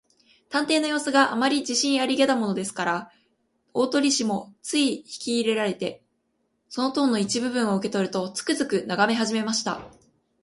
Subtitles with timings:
[0.49, 3.11] 探偵のようすが、あまり自信ありげだものですから、
[3.71, 6.03] 大鳥氏もつい引きいれられて、
[6.69, 9.79] その塔の一部分を受けとると、つくづくとながめはじめました。